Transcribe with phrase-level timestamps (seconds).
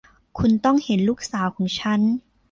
[0.39, 1.99] คุณต้องเห็นลูกสาวของฉัน